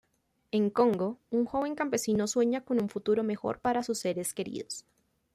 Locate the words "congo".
0.71-1.19